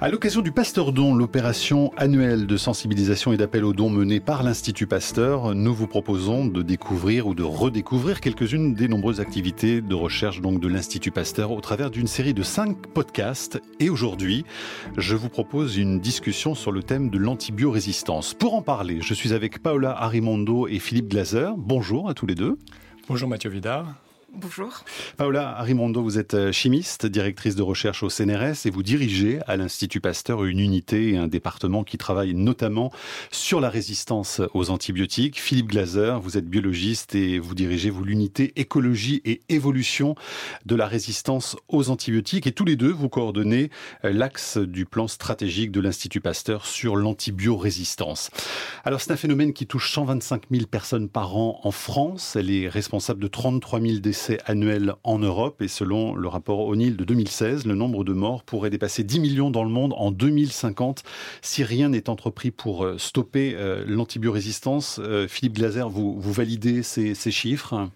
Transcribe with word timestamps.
À 0.00 0.10
l'occasion 0.10 0.42
du 0.42 0.50
Pasteur 0.50 0.92
Don, 0.92 1.14
l'opération 1.14 1.92
annuelle 1.96 2.46
de 2.46 2.56
sensibilisation 2.56 3.32
et 3.32 3.36
d'appel 3.36 3.64
aux 3.64 3.72
dons 3.72 3.90
menée 3.90 4.18
par 4.18 4.42
l'Institut 4.42 4.88
Pasteur, 4.88 5.54
nous 5.54 5.72
vous 5.72 5.86
proposons 5.86 6.46
de 6.46 6.62
découvrir 6.62 7.28
ou 7.28 7.34
de 7.34 7.44
redécouvrir 7.44 8.20
quelques-unes 8.20 8.74
des 8.74 8.88
nombreuses 8.88 9.20
activités 9.20 9.80
de 9.80 9.94
recherche 9.94 10.40
donc 10.40 10.58
de 10.60 10.66
l'Institut 10.66 11.12
Pasteur 11.12 11.52
au 11.52 11.60
travers 11.60 11.92
d'une 11.92 12.08
série 12.08 12.34
de 12.34 12.42
cinq 12.42 12.88
podcasts. 12.88 13.62
Et 13.78 13.88
aujourd'hui, 13.88 14.44
je 14.98 15.14
vous 15.14 15.28
propose 15.28 15.76
une 15.76 16.00
discussion 16.00 16.56
sur 16.56 16.72
le 16.72 16.82
thème 16.82 17.08
de 17.08 17.18
l'antibiorésistance. 17.18 18.34
Pour 18.34 18.54
en 18.54 18.62
parler, 18.62 18.98
je 19.00 19.14
suis 19.14 19.32
avec 19.32 19.62
Paola 19.62 19.92
Arimondo 19.92 20.66
et 20.66 20.80
Philippe 20.80 21.08
Glaser. 21.08 21.50
Bonjour 21.56 22.10
à 22.10 22.14
tous 22.14 22.26
les 22.26 22.34
deux. 22.34 22.58
Bonjour 23.08 23.28
Mathieu 23.28 23.48
Vidard. 23.48 24.03
Bonjour. 24.36 24.82
Paola 25.16 25.56
Arimondo, 25.56 26.02
vous 26.02 26.18
êtes 26.18 26.34
euh, 26.34 26.50
chimiste, 26.50 27.06
directrice 27.06 27.54
de 27.54 27.62
recherche 27.62 28.02
au 28.02 28.08
CNRS 28.08 28.66
et 28.66 28.70
vous 28.70 28.82
dirigez 28.82 29.38
à 29.46 29.56
l'Institut 29.56 30.00
Pasteur 30.00 30.42
une 30.42 30.58
unité 30.58 31.10
et 31.10 31.16
un 31.16 31.28
département 31.28 31.84
qui 31.84 31.98
travaille 31.98 32.34
notamment 32.34 32.90
sur 33.30 33.60
la 33.60 33.70
résistance 33.70 34.40
aux 34.52 34.70
antibiotiques. 34.70 35.40
Philippe 35.40 35.68
Glaser, 35.68 36.16
vous 36.20 36.36
êtes 36.36 36.48
biologiste 36.48 37.14
et 37.14 37.38
vous 37.38 37.54
dirigez 37.54 37.90
vous 37.90 38.02
l'unité 38.02 38.52
écologie 38.56 39.22
et 39.24 39.40
évolution 39.50 40.16
de 40.66 40.74
la 40.74 40.88
résistance 40.88 41.56
aux 41.68 41.88
antibiotiques 41.90 42.48
et 42.48 42.52
tous 42.52 42.64
les 42.64 42.74
deux 42.74 42.90
vous 42.90 43.08
coordonnez 43.08 43.70
euh, 44.04 44.12
l'axe 44.12 44.58
du 44.58 44.84
plan 44.84 45.06
stratégique 45.06 45.70
de 45.70 45.80
l'Institut 45.80 46.20
Pasteur 46.20 46.66
sur 46.66 46.96
l'antibiorésistance. 46.96 48.30
Alors 48.84 49.00
c'est 49.00 49.12
un 49.12 49.16
phénomène 49.16 49.52
qui 49.52 49.68
touche 49.68 49.92
125 49.92 50.42
000 50.50 50.66
personnes 50.66 51.08
par 51.08 51.36
an 51.36 51.60
en 51.62 51.70
France. 51.70 52.34
Elle 52.34 52.50
est 52.50 52.68
responsable 52.68 53.20
de 53.20 53.28
33 53.28 53.80
000 53.80 53.98
décès 53.98 54.23
annuel 54.46 54.94
en 55.02 55.18
Europe 55.18 55.62
et 55.62 55.68
selon 55.68 56.14
le 56.14 56.28
rapport 56.28 56.60
O'Neill 56.60 56.96
de 56.96 57.04
2016, 57.04 57.66
le 57.66 57.74
nombre 57.74 58.04
de 58.04 58.12
morts 58.12 58.42
pourrait 58.42 58.70
dépasser 58.70 59.04
10 59.04 59.20
millions 59.20 59.50
dans 59.50 59.64
le 59.64 59.70
monde 59.70 59.94
en 59.96 60.10
2050 60.10 61.02
si 61.42 61.64
rien 61.64 61.88
n'est 61.88 62.08
entrepris 62.08 62.50
pour 62.50 62.84
euh, 62.84 62.98
stopper 62.98 63.54
euh, 63.56 63.84
l'antibiorésistance. 63.86 65.00
Euh, 65.02 65.28
Philippe 65.28 65.54
Glaser, 65.54 65.84
vous, 65.88 66.20
validez 66.20 66.82
ces 66.82 67.14
chiffres? 67.30 67.88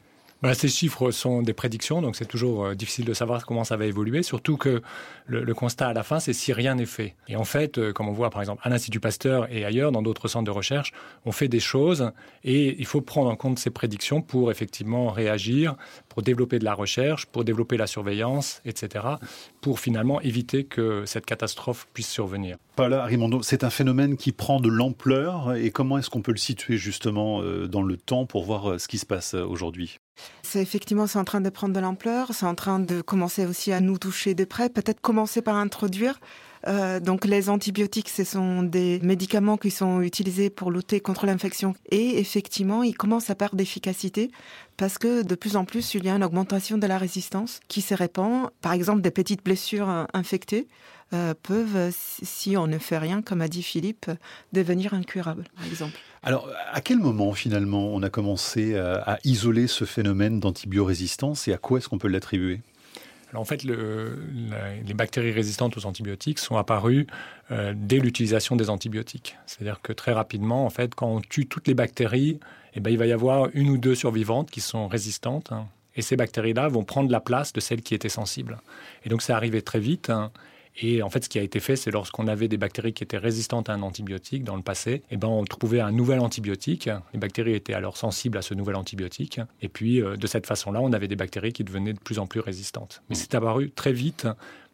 Ces 0.55 0.69
chiffres 0.69 1.11
sont 1.11 1.42
des 1.42 1.53
prédictions, 1.53 2.00
donc 2.00 2.14
c'est 2.14 2.25
toujours 2.25 2.67
euh, 2.67 2.75
difficile 2.75 3.05
de 3.05 3.12
savoir 3.12 3.44
comment 3.44 3.64
ça 3.64 3.77
va 3.77 3.86
évoluer, 3.86 4.22
surtout 4.22 4.56
que 4.56 4.83
le, 5.27 5.53
constat 5.53 5.89
à 5.89 5.92
la 5.92 6.05
fin, 6.05 6.20
c'est 6.20 6.33
si 6.33 6.53
rien 6.53 6.77
n'est 6.77 6.86
fait. 6.86 7.17
Et 7.27 7.34
en 7.34 7.44
fait, 7.44 7.78
euh, 7.78 7.92
comme 7.92 8.08
on 8.08 8.12
voit 8.12 8.31
par 8.31 8.41
exemple 8.41 8.62
à 8.64 8.69
l'Institut 8.69 9.00
Pasteur 9.00 9.53
et 9.53 9.64
ailleurs, 9.64 9.91
dans 9.91 10.00
d'autres 10.00 10.28
centres 10.28 10.44
de 10.44 10.53
recherche, 10.53 10.92
on 11.25 11.33
fait 11.33 11.48
des 11.48 11.61
choses 11.61 12.12
et 12.44 12.77
il 12.78 12.86
faut 12.86 13.00
prendre 13.00 13.31
en 13.31 13.36
compte 13.36 13.59
ces 13.59 13.70
prédictions 13.70 14.22
pour 14.22 14.53
effectivement 14.53 15.11
réagir, 15.11 15.75
pour 16.09 16.22
développer 16.22 16.61
de 16.61 16.64
la 16.64 16.75
recherche, 16.75 17.27
pour 17.27 17.44
développer 17.44 17.77
la 17.77 17.89
surveillance, 17.89 18.62
etc., 18.64 19.05
pour 19.61 19.81
finalement 19.81 20.20
éviter 20.20 20.64
que 20.64 21.05
cette 21.05 21.27
catastrophe 21.27 21.89
puisse 21.92 22.09
survenir. 22.09 22.59
Paula 22.77 23.05
Rimondo, 23.05 23.42
c'est 23.42 23.64
un 23.64 23.70
phénomène 23.70 24.16
qui 24.16 24.31
prend 24.31 24.61
de 24.61 24.69
l'ampleur 24.69 25.55
et 25.55 25.72
comment 25.72 25.98
est-ce 25.98 26.11
qu'on 26.11 26.22
peut 26.22 26.31
le 26.31 26.39
situer 26.39 26.77
justement 26.77 27.42
euh, 27.42 27.66
dans 27.66 27.83
le 27.83 27.97
temps 27.97 28.25
pour 28.25 28.44
voir 28.44 28.81
ce 28.81 28.86
qui 28.86 28.98
se 28.98 29.06
passe 29.06 29.34
aujourd'hui? 29.34 29.98
C'est 30.42 30.61
effectivement, 30.61 31.06
c'est 31.06 31.19
en 31.19 31.24
train 31.24 31.41
de 31.41 31.50
prendre 31.50 31.74
de 31.74 31.80
l'ampleur, 31.80 32.28
c'est 32.33 32.47
en 32.47 32.55
train 32.55 32.78
de 32.78 33.00
commencer 33.00 33.47
aussi 33.47 33.72
à 33.72 33.80
nous 33.80 33.98
toucher 33.98 34.34
de 34.34 34.44
près, 34.44 34.69
peut-être 34.69 35.00
commencer 35.00 35.42
par 35.42 35.56
introduire 35.56 36.20
euh, 36.66 37.00
donc 37.00 37.25
les 37.25 37.50
antibiotiques, 37.50 38.08
ce 38.08 38.25
sont 38.25 38.62
des 38.62 38.98
médicaments 39.02 39.56
qui 39.56 39.70
sont 39.70 40.00
utilisés 40.00 40.50
pour 40.50 40.70
lutter 40.70 41.00
contre 41.00 41.27
l'infection. 41.27 41.75
Et 41.91 42.19
effectivement, 42.19 42.83
ils 42.83 42.97
commencent 42.97 43.30
à 43.30 43.34
perdre 43.34 43.56
d'efficacité 43.56 44.30
parce 44.77 44.98
que 44.98 45.22
de 45.22 45.34
plus 45.34 45.56
en 45.56 45.64
plus, 45.64 45.94
il 45.94 46.05
y 46.05 46.08
a 46.08 46.14
une 46.14 46.25
augmentation 46.25 46.78
de 46.78 46.86
la 46.86 46.98
résistance 46.98 47.60
qui 47.69 47.80
se 47.80 47.94
répand. 47.94 48.50
Par 48.60 48.72
exemple, 48.72 49.03
des 49.03 49.10
petites 49.10 49.44
blessures 49.44 50.06
infectées 50.12 50.69
euh, 51.12 51.34
peuvent, 51.42 51.92
si 51.92 52.56
on 52.56 52.66
ne 52.66 52.78
fait 52.78 52.98
rien, 52.98 53.22
comme 53.22 53.41
a 53.41 53.48
dit 53.48 53.62
Philippe, 53.62 54.10
devenir 54.53 54.94
incurables, 54.94 55.44
par 55.56 55.66
exemple. 55.66 55.98
Alors, 56.22 56.48
à 56.72 56.80
quel 56.80 56.98
moment 56.98 57.33
finalement 57.33 57.94
on 57.94 58.02
a 58.02 58.11
commencé 58.11 58.77
à, 58.77 59.14
à 59.14 59.19
isoler 59.24 59.66
ce 59.66 59.84
phénomène 59.84 60.41
d'antibiorésistance 60.41 61.48
et 61.48 61.53
à 61.53 61.59
quoi 61.59 61.78
est-ce 61.78 61.88
qu'on 61.88 61.98
peut 61.98 62.09
l'attribuer? 62.09 62.60
Alors 63.31 63.42
en 63.42 63.44
fait, 63.44 63.62
les 63.62 64.94
bactéries 64.94 65.32
résistantes 65.32 65.76
aux 65.76 65.84
antibiotiques 65.84 66.38
sont 66.38 66.56
apparues 66.56 67.06
euh, 67.50 67.75
dès 67.76 67.98
l'utilisation 67.98 68.56
des 68.56 68.70
antibiotiques. 68.70 69.37
C'est-à-dire 69.44 69.81
que 69.82 69.92
très 69.92 70.12
rapidement, 70.12 70.65
en 70.65 70.70
fait, 70.70 70.94
quand 70.94 71.09
on 71.09 71.20
tue 71.20 71.47
toutes 71.47 71.69
les 71.69 71.75
bactéries, 71.75 72.41
eh 72.75 72.81
ben, 72.81 72.91
il 72.91 72.97
va 72.97 73.06
y 73.06 73.12
avoir 73.12 73.48
une 73.53 73.69
ou 73.69 73.76
deux 73.76 73.94
survivantes 73.94 74.50
qui 74.50 74.62
sont 74.62 74.88
résistantes. 74.88 75.53
Hein, 75.53 75.66
et 75.94 76.00
ces 76.00 76.16
bactéries-là 76.16 76.69
vont 76.69 76.84
prendre 76.84 77.10
la 77.10 77.21
place 77.21 77.53
de 77.53 77.60
celles 77.60 77.82
qui 77.82 77.94
étaient 77.94 78.09
sensibles. 78.09 78.59
Et 79.04 79.10
donc, 79.10 79.21
c'est 79.21 79.34
arrivé 79.34 79.60
très 79.60 79.81
vite. 79.81 80.09
Hein, 80.09 80.31
et 80.76 81.02
en 81.02 81.10
fait, 81.10 81.24
ce 81.24 81.28
qui 81.28 81.38
a 81.38 81.42
été 81.42 81.60
fait, 81.60 81.76
c'est 81.76 81.90
lorsqu'on 81.90 82.28
avait 82.28 82.48
des 82.48 82.56
bactéries 82.56 82.92
qui 82.92 83.02
étaient 83.02 83.18
résistantes 83.18 83.68
à 83.68 83.74
un 83.74 83.82
antibiotique 83.82 84.44
dans 84.44 84.56
le 84.56 84.62
passé, 84.62 85.02
eh 85.10 85.16
ben, 85.16 85.28
on 85.28 85.44
trouvait 85.44 85.80
un 85.80 85.92
nouvel 85.92 86.20
antibiotique. 86.20 86.88
Les 87.12 87.18
bactéries 87.18 87.54
étaient 87.54 87.74
alors 87.74 87.96
sensibles 87.96 88.38
à 88.38 88.42
ce 88.42 88.54
nouvel 88.54 88.76
antibiotique. 88.76 89.40
Et 89.60 89.68
puis, 89.68 90.00
euh, 90.00 90.16
de 90.16 90.26
cette 90.26 90.46
façon-là, 90.46 90.80
on 90.80 90.92
avait 90.92 91.08
des 91.08 91.16
bactéries 91.16 91.52
qui 91.52 91.64
devenaient 91.64 91.92
de 91.92 91.98
plus 91.98 92.18
en 92.18 92.26
plus 92.26 92.40
résistantes. 92.40 93.02
Mais 93.08 93.16
c'est 93.16 93.34
apparu 93.34 93.70
très 93.70 93.92
vite 93.92 94.26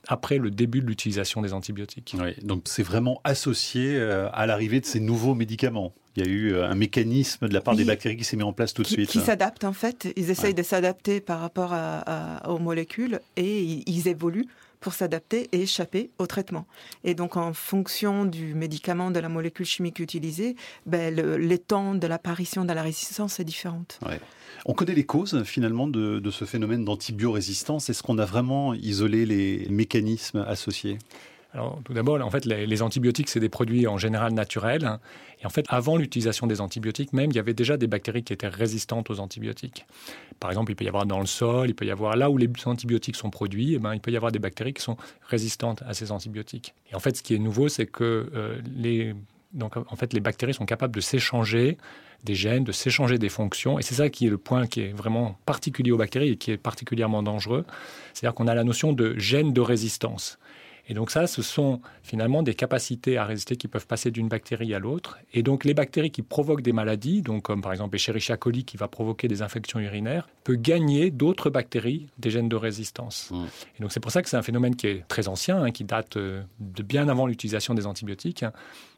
après 0.06 0.36
le 0.36 0.50
début 0.50 0.80
de 0.82 0.86
l'utilisation 0.86 1.40
des 1.40 1.54
antibiotiques. 1.54 2.14
Oui, 2.18 2.34
donc 2.42 2.62
c'est 2.66 2.82
vraiment 2.82 3.22
associé 3.24 3.96
euh, 3.96 4.28
à 4.34 4.46
l'arrivée 4.46 4.80
de 4.80 4.86
ces 4.86 5.00
nouveaux 5.00 5.34
médicaments. 5.34 5.94
Il 6.16 6.24
y 6.24 6.28
a 6.28 6.30
eu 6.30 6.52
euh, 6.52 6.68
un 6.68 6.74
mécanisme 6.74 7.48
de 7.48 7.54
la 7.54 7.60
part 7.60 7.74
oui, 7.74 7.78
des 7.78 7.84
bactéries 7.86 8.16
qui 8.16 8.24
s'est 8.24 8.36
mis 8.36 8.42
en 8.42 8.52
place 8.52 8.74
tout 8.74 8.82
de 8.82 8.86
qui, 8.86 8.94
suite. 8.94 9.10
Qui 9.10 9.20
s'adaptent 9.20 9.64
en 9.64 9.72
fait. 9.72 10.12
Ils 10.16 10.30
essayent 10.30 10.48
ouais. 10.48 10.54
de 10.54 10.62
s'adapter 10.62 11.20
par 11.20 11.40
rapport 11.40 11.72
à, 11.72 12.44
à, 12.44 12.50
aux 12.50 12.58
molécules 12.58 13.20
et 13.36 13.62
ils, 13.62 13.82
ils 13.86 14.08
évoluent 14.08 14.46
pour 14.84 14.92
s'adapter 14.92 15.48
et 15.52 15.62
échapper 15.62 16.10
au 16.18 16.26
traitement. 16.26 16.66
Et 17.04 17.14
donc, 17.14 17.38
en 17.38 17.54
fonction 17.54 18.26
du 18.26 18.54
médicament, 18.54 19.10
de 19.10 19.18
la 19.18 19.30
molécule 19.30 19.64
chimique 19.64 19.98
utilisée, 19.98 20.56
ben, 20.84 21.16
le, 21.16 21.38
les 21.38 21.58
temps 21.58 21.94
de 21.94 22.06
l'apparition 22.06 22.66
de 22.66 22.72
la 22.74 22.82
résistance 22.82 23.40
est 23.40 23.44
différente. 23.44 23.98
Ouais. 24.06 24.20
On 24.66 24.74
connaît 24.74 24.94
les 24.94 25.06
causes 25.06 25.42
finalement 25.44 25.88
de, 25.88 26.18
de 26.18 26.30
ce 26.30 26.44
phénomène 26.44 26.84
d'antibiorésistance. 26.84 27.88
Est-ce 27.88 28.02
qu'on 28.02 28.18
a 28.18 28.26
vraiment 28.26 28.74
isolé 28.74 29.24
les 29.24 29.66
mécanismes 29.70 30.44
associés? 30.46 30.98
Alors, 31.54 31.80
tout 31.84 31.94
d'abord, 31.94 32.20
en 32.20 32.30
fait, 32.30 32.46
les, 32.46 32.82
antibiotiques, 32.82 33.28
c'est 33.28 33.38
des 33.38 33.48
produits 33.48 33.86
en 33.86 33.96
général 33.96 34.32
naturels. 34.32 34.84
Hein. 34.84 34.98
Et 35.40 35.46
en 35.46 35.50
fait, 35.50 35.64
avant 35.68 35.96
l'utilisation 35.96 36.48
des 36.48 36.60
antibiotiques, 36.60 37.12
même, 37.12 37.30
il 37.30 37.36
y 37.36 37.38
avait 37.38 37.54
déjà 37.54 37.76
des 37.76 37.86
bactéries 37.86 38.24
qui 38.24 38.32
étaient 38.32 38.48
résistantes 38.48 39.08
aux 39.08 39.20
antibiotiques. 39.20 39.86
Par 40.40 40.50
exemple, 40.50 40.72
il 40.72 40.74
peut 40.74 40.84
y 40.84 40.88
avoir 40.88 41.06
dans 41.06 41.20
le 41.20 41.26
sol, 41.26 41.68
il 41.68 41.74
peut 41.74 41.86
y 41.86 41.92
avoir 41.92 42.16
là 42.16 42.28
où 42.28 42.38
les 42.38 42.48
antibiotiques 42.64 43.14
sont 43.14 43.30
produits, 43.30 43.74
eh 43.74 43.78
ben, 43.78 43.94
il 43.94 44.00
peut 44.00 44.10
y 44.10 44.16
avoir 44.16 44.32
des 44.32 44.40
bactéries 44.40 44.74
qui 44.74 44.82
sont 44.82 44.96
résistantes 45.28 45.82
à 45.86 45.94
ces 45.94 46.10
antibiotiques. 46.10 46.74
Et 46.90 46.96
en 46.96 46.98
fait, 46.98 47.16
ce 47.16 47.22
qui 47.22 47.36
est 47.36 47.38
nouveau, 47.38 47.68
c'est 47.68 47.86
que 47.86 48.28
euh, 48.34 48.60
les 48.74 49.14
donc, 49.52 49.76
en 49.76 49.96
fait, 49.96 50.12
les 50.12 50.18
bactéries 50.18 50.52
sont 50.52 50.66
capables 50.66 50.92
de 50.92 51.00
s'échanger 51.00 51.78
des 52.24 52.34
gènes, 52.34 52.64
de 52.64 52.72
s'échanger 52.72 53.18
des 53.18 53.28
fonctions. 53.28 53.78
Et 53.78 53.82
c'est 53.82 53.94
ça 53.94 54.08
qui 54.08 54.26
est 54.26 54.30
le 54.30 54.38
point 54.38 54.66
qui 54.66 54.80
est 54.80 54.92
vraiment 54.92 55.38
particulier 55.46 55.92
aux 55.92 55.96
bactéries 55.96 56.30
et 56.30 56.36
qui 56.36 56.50
est 56.50 56.56
particulièrement 56.56 57.22
dangereux. 57.22 57.64
C'est-à-dire 58.12 58.34
qu'on 58.34 58.48
a 58.48 58.54
la 58.54 58.64
notion 58.64 58.92
de 58.92 59.16
gène 59.16 59.52
de 59.52 59.60
résistance. 59.60 60.38
Et 60.88 60.94
donc 60.94 61.10
ça, 61.10 61.26
ce 61.26 61.42
sont 61.42 61.80
finalement 62.02 62.42
des 62.42 62.54
capacités 62.54 63.16
à 63.16 63.24
résister 63.24 63.56
qui 63.56 63.68
peuvent 63.68 63.86
passer 63.86 64.10
d'une 64.10 64.28
bactérie 64.28 64.74
à 64.74 64.78
l'autre. 64.78 65.18
Et 65.32 65.42
donc 65.42 65.64
les 65.64 65.74
bactéries 65.74 66.10
qui 66.10 66.22
provoquent 66.22 66.62
des 66.62 66.72
maladies, 66.72 67.22
donc 67.22 67.42
comme 67.44 67.62
par 67.62 67.72
exemple 67.72 67.96
Escherichia 67.96 68.36
coli 68.36 68.64
qui 68.64 68.76
va 68.76 68.88
provoquer 68.88 69.28
des 69.28 69.42
infections 69.42 69.80
urinaires, 69.80 70.28
peut 70.44 70.56
gagner 70.56 71.10
d'autres 71.10 71.50
bactéries 71.50 72.08
des 72.18 72.30
gènes 72.30 72.48
de 72.48 72.56
résistance. 72.56 73.30
Mmh. 73.30 73.44
Et 73.78 73.82
donc 73.82 73.92
c'est 73.92 74.00
pour 74.00 74.12
ça 74.12 74.22
que 74.22 74.28
c'est 74.28 74.36
un 74.36 74.42
phénomène 74.42 74.76
qui 74.76 74.86
est 74.88 75.08
très 75.08 75.28
ancien, 75.28 75.62
hein, 75.62 75.70
qui 75.70 75.84
date 75.84 76.16
euh, 76.16 76.42
de 76.60 76.82
bien 76.82 77.08
avant 77.08 77.26
l'utilisation 77.26 77.74
des 77.74 77.86
antibiotiques 77.86 78.44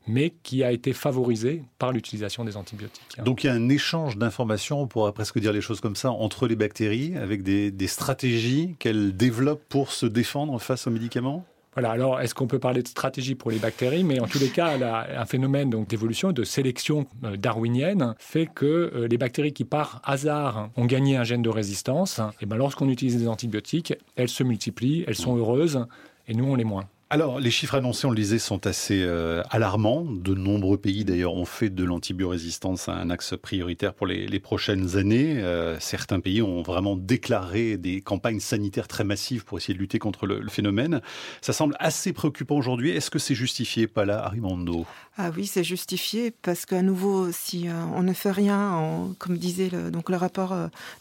mais 0.09 0.35
qui 0.45 0.63
a 0.63 0.71
été 0.71 0.93
favorisé 0.93 1.65
par 1.79 1.93
l'utilisation 1.93 2.45
des 2.45 2.57
antibiotiques. 2.57 3.19
Donc 3.25 3.43
il 3.43 3.49
y 3.49 3.51
a 3.51 3.53
un 3.53 3.69
échange 3.69 4.17
d'informations, 4.17 4.81
on 4.81 4.87
pourrait 4.87 5.13
presque 5.13 5.39
dire 5.41 5.53
les 5.53 5.61
choses 5.61 5.81
comme 5.81 5.97
ça, 5.97 6.11
entre 6.13 6.47
les 6.47 6.57
bactéries, 6.57 7.17
avec 7.17 7.43
des, 7.43 7.71
des 7.71 7.87
stratégies 7.89 8.77
qu'elles 8.79 9.17
développent 9.17 9.65
pour 9.69 9.91
se 9.91 10.07
défendre 10.07 10.61
face 10.61 10.87
aux 10.87 10.91
médicaments? 10.91 11.45
Alors 11.85 12.21
est-ce 12.21 12.35
qu'on 12.35 12.47
peut 12.47 12.59
parler 12.59 12.83
de 12.83 12.89
stratégie 12.89 13.35
pour 13.35 13.51
les 13.51 13.59
bactéries 13.59 14.05
Mais 14.05 14.21
en 14.21 14.27
tous 14.27 14.39
les 14.39 14.49
cas, 14.49 14.77
un 15.17 15.27
phénomène 15.27 15.71
donc 15.71 15.89
d'évolution, 15.89 16.33
de 16.33 16.45
sélection 16.45 17.07
euh, 17.25 17.37
darwinienne 17.37 18.15
fait 18.19 18.47
que 18.47 18.93
euh, 18.95 19.09
les 19.09 19.19
bactéries 19.19 19.53
qui 19.53 19.65
par 19.65 20.01
hasard 20.05 20.71
ont 20.77 20.87
gagné 20.87 21.17
un 21.17 21.25
gène 21.25 21.43
de 21.43 21.51
résistance, 21.51 22.21
et 22.41 22.47
ben 22.47 22.57
lorsqu'on 22.57 22.89
utilise 22.89 23.19
des 23.19 23.29
antibiotiques, 23.29 23.95
elles 24.17 24.29
se 24.29 24.43
multiplient, 24.43 25.05
elles 25.07 25.17
sont 25.17 25.37
heureuses, 25.37 25.87
et 26.29 26.35
nous 26.35 26.45
on 26.45 26.55
les 26.55 26.65
moins. 26.65 26.89
Alors, 27.09 27.39
les 27.39 27.53
chiffres 27.53 27.77
annoncés, 27.77 28.05
on 28.09 28.11
le 28.11 28.17
disait, 28.17 28.41
sont 28.41 28.67
assez 28.67 29.01
euh, 29.05 29.41
alarmants. 29.51 30.05
De 30.05 30.35
nombreux 30.35 30.77
pays, 30.77 31.05
d'ailleurs, 31.05 31.35
ont 31.35 31.45
fait 31.45 31.71
de 31.71 31.85
l'antibiorésistance 31.85 32.89
un 32.89 33.11
axe 33.11 33.35
prioritaire 33.41 33.95
pour 33.95 34.09
les, 34.09 34.41
prochaines 34.41 34.97
années. 34.97 35.39
Euh, 35.39 35.79
certains 35.79 36.19
pays 36.19 36.43
ont 36.43 36.63
vraiment 36.63 36.97
déclaré 36.97 37.77
des 37.77 38.01
campagnes 38.01 38.41
sanitaires 38.41 38.89
très 38.89 39.05
massives 39.05 39.45
pour 39.45 39.59
essayer 39.59 39.75
de 39.75 39.79
lutter 39.79 40.01
contre 40.01 40.27
le, 40.27 40.49
phénomène. 40.49 41.01
Ça 41.43 41.53
semble 41.53 41.77
assez 41.79 42.13
préoccupant 42.13 42.57
aujourd'hui. 42.57 42.91
Est-ce 42.91 43.11
que 43.11 43.21
c'est 43.21 43.37
justifié, 43.37 43.87
Pala 43.87 44.25
Arimondo? 44.25 44.85
Ah 45.17 45.31
oui, 45.35 45.47
c'est 45.47 45.65
justifié 45.65 46.33
parce 46.43 46.67
qu'à 46.67 46.83
nouveau, 46.83 47.31
si 47.31 47.69
euh, 47.69 47.73
on 47.95 48.03
ne 48.03 48.13
fait 48.15 48.33
rien, 48.33 49.15
comme 49.21 49.39
disait 49.39 49.71
le, 49.71 49.93
donc 49.93 50.11
le 50.11 50.17
rapport 50.17 50.55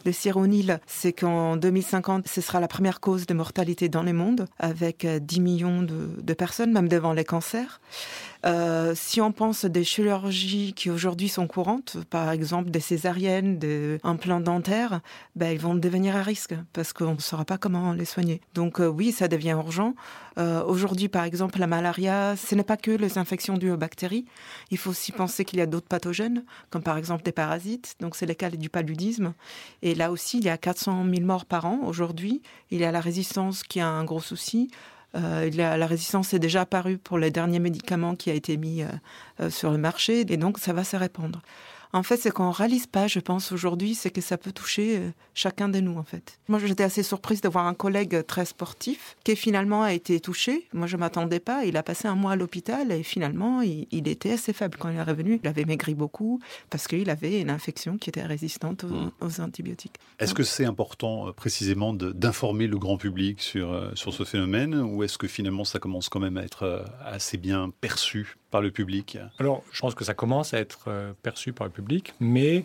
de 0.04 0.12
Cyronil, 0.12 0.78
c'est 0.86 1.12
qu'en 1.12 1.56
2050, 1.56 2.28
ce 2.28 2.40
sera 2.40 2.60
la 2.60 2.68
première 2.68 3.00
cause 3.00 3.26
de 3.26 3.34
mortalité 3.34 3.88
dans 3.88 4.04
le 4.04 4.12
monde, 4.12 4.46
avec 4.58 5.04
10 5.04 5.40
millions 5.40 5.82
de 5.82 5.95
de, 6.18 6.34
personnes, 6.34 6.72
même 6.72 6.88
devant 6.88 7.12
les 7.12 7.24
cancers. 7.24 7.80
Euh, 8.44 8.92
si 8.94 9.20
on 9.20 9.32
pense 9.32 9.64
des 9.64 9.82
chirurgies 9.82 10.72
qui 10.74 10.90
aujourd'hui 10.90 11.28
sont 11.28 11.46
courantes, 11.46 11.96
par 12.10 12.30
exemple 12.30 12.70
des 12.70 12.80
césariennes, 12.80 13.58
des 13.58 13.98
implants 14.04 14.40
dentaires, 14.40 15.00
ben, 15.34 15.50
ils 15.50 15.58
vont 15.58 15.74
devenir 15.74 16.14
à 16.14 16.22
risque 16.22 16.54
parce 16.72 16.92
qu'on 16.92 17.14
ne 17.14 17.20
saura 17.20 17.44
pas 17.44 17.58
comment 17.58 17.92
les 17.92 18.04
soigner. 18.04 18.40
Donc 18.54 18.80
euh, 18.80 18.86
oui, 18.86 19.10
ça 19.10 19.26
devient 19.26 19.56
urgent. 19.58 19.94
Euh, 20.38 20.62
aujourd'hui, 20.64 21.08
par 21.08 21.24
exemple, 21.24 21.58
la 21.58 21.66
malaria, 21.66 22.36
ce 22.36 22.54
n'est 22.54 22.62
pas 22.62 22.76
que 22.76 22.90
les 22.90 23.18
infections 23.18 23.56
dues 23.56 23.72
aux 23.72 23.76
bactéries. 23.76 24.26
Il 24.70 24.78
faut 24.78 24.90
aussi 24.90 25.10
penser 25.10 25.44
qu'il 25.44 25.58
y 25.58 25.62
a 25.62 25.66
d'autres 25.66 25.88
pathogènes, 25.88 26.44
comme 26.70 26.82
par 26.82 26.98
exemple 26.98 27.22
des 27.22 27.32
parasites. 27.32 27.96
Donc 28.00 28.16
c'est 28.16 28.26
le 28.26 28.34
cas 28.34 28.50
du 28.50 28.68
paludisme. 28.68 29.32
Et 29.82 29.94
là 29.94 30.12
aussi, 30.12 30.38
il 30.38 30.44
y 30.44 30.50
a 30.50 30.58
400 30.58 31.04
000 31.08 31.26
morts 31.26 31.46
par 31.46 31.64
an 31.64 31.80
aujourd'hui. 31.84 32.42
Il 32.70 32.80
y 32.80 32.84
a 32.84 32.92
la 32.92 33.00
résistance 33.00 33.62
qui 33.62 33.80
a 33.80 33.88
un 33.88 34.04
gros 34.04 34.20
souci. 34.20 34.70
Euh, 35.16 35.50
la, 35.54 35.86
résistance 35.86 36.34
est 36.34 36.38
déjà 36.38 36.62
apparue 36.62 36.98
pour 36.98 37.18
les 37.18 37.30
derniers 37.30 37.58
médicaments 37.58 38.14
qui 38.14 38.30
a 38.30 38.34
été 38.34 38.56
mis 38.56 38.82
euh, 38.82 38.86
euh, 39.40 39.50
sur 39.50 39.70
le 39.70 39.78
marché 39.78 40.20
et 40.20 40.36
donc 40.36 40.58
ça 40.58 40.72
va 40.72 40.84
se 40.84 40.96
répandre. 40.96 41.40
En 41.92 42.02
fait, 42.02 42.16
ce 42.16 42.28
qu'on 42.28 42.50
réalise 42.50 42.86
pas, 42.86 43.06
je 43.06 43.20
pense, 43.20 43.52
aujourd'hui, 43.52 43.94
c'est 43.94 44.10
que 44.10 44.20
ça 44.20 44.36
peut 44.36 44.52
toucher 44.52 44.98
euh, 44.98 45.10
chacun 45.34 45.68
de 45.68 45.80
nous, 45.80 45.96
en 45.96 46.02
fait. 46.02 46.38
Moi, 46.48 46.58
j'étais 46.58 46.84
assez 46.84 47.02
surprise 47.02 47.40
de 47.40 47.48
voir 47.48 47.66
un 47.66 47.74
collègue 47.74 48.24
très 48.26 48.44
sportif 48.44 49.16
qui 49.24 49.36
finalement 49.36 49.82
a 49.82 49.92
été 49.92 50.20
touché. 50.20 50.68
Moi, 50.72 50.86
je 50.86 50.96
m'attendais 50.96 51.40
pas. 51.40 51.64
Il 51.64 51.76
a 51.76 51.82
passé 51.82 52.08
un 52.08 52.14
mois 52.14 52.32
à 52.32 52.36
l'hôpital 52.36 52.92
et 52.92 53.02
finalement, 53.02 53.62
il, 53.62 53.86
était 54.08 54.32
assez 54.32 54.52
faible 54.52 54.78
quand 54.78 54.88
il 54.88 54.96
est 54.96 55.02
revenu. 55.02 55.40
Il 55.42 55.48
avait 55.48 55.64
maigri 55.64 55.94
beaucoup 55.94 56.40
parce 56.70 56.86
qu'il 56.86 57.10
avait 57.10 57.40
une 57.40 57.50
infection 57.50 57.98
qui 57.98 58.10
était 58.10 58.22
résistante 58.22 58.84
aux, 58.84 58.88
mmh. 58.88 59.40
antibiotiques. 59.40 59.94
Est-ce 60.18 60.34
que 60.34 60.42
c'est 60.42 60.64
important, 60.64 61.28
euh, 61.28 61.32
précisément, 61.32 61.92
d'informer 61.92 62.66
le 62.66 62.78
grand 62.78 62.96
public 62.96 63.40
sur, 63.40 63.72
euh, 63.72 63.90
sur 63.94 64.12
ce 64.12 64.24
phénomène 64.24 64.74
ou 64.74 65.02
est-ce 65.02 65.18
que 65.18 65.28
finalement, 65.28 65.64
ça 65.64 65.78
commence 65.78 66.08
quand 66.08 66.20
même 66.20 66.36
à 66.36 66.42
être 66.42 66.84
assez 67.04 67.36
bien 67.36 67.70
perçu? 67.80 68.36
Le 68.60 68.70
public. 68.70 69.18
Alors, 69.38 69.62
je 69.72 69.80
pense 69.80 69.94
que 69.94 70.04
ça 70.04 70.14
commence 70.14 70.54
à 70.54 70.58
être 70.58 70.88
perçu 71.22 71.52
par 71.52 71.66
le 71.66 71.72
public, 71.72 72.14
mais 72.20 72.64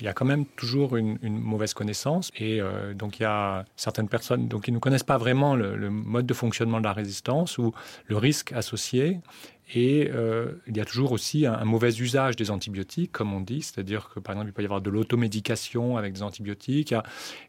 il 0.00 0.04
y 0.04 0.08
a 0.08 0.12
quand 0.12 0.24
même 0.24 0.44
toujours 0.44 0.96
une, 0.96 1.18
mauvaise 1.22 1.74
connaissance. 1.74 2.30
Et 2.36 2.60
euh, 2.60 2.94
donc 2.94 3.18
il 3.18 3.22
y 3.22 3.26
a 3.26 3.64
certaines 3.76 4.08
personnes 4.08 4.48
donc 4.48 4.64
qui 4.64 4.72
ne 4.72 4.78
connaissent 4.78 5.04
pas 5.04 5.18
vraiment 5.18 5.54
le, 5.54 5.90
mode 5.90 6.26
de 6.26 6.34
fonctionnement 6.34 6.78
de 6.78 6.84
la 6.84 6.92
résistance 6.92 7.58
ou 7.58 7.72
le 8.06 8.16
risque 8.16 8.52
associé. 8.52 9.20
Et 9.74 10.10
euh, 10.12 10.52
il 10.66 10.76
y 10.76 10.80
a 10.80 10.84
toujours 10.84 11.12
aussi 11.12 11.46
un, 11.46 11.64
mauvais 11.64 11.94
usage 11.94 12.36
des 12.36 12.50
antibiotiques 12.50 13.12
comme 13.12 13.32
on 13.32 13.40
dit. 13.40 13.62
C'est-à-dire 13.62 14.10
que 14.12 14.20
par 14.20 14.34
exemple 14.34 14.50
il 14.50 14.52
peut 14.52 14.62
y 14.62 14.66
avoir 14.66 14.80
de 14.80 14.90
l'automédication 14.90 15.96
avec 15.96 16.14
des 16.14 16.22
antibiotiques. 16.22 16.94